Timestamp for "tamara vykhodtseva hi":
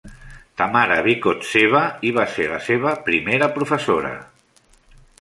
0.61-2.13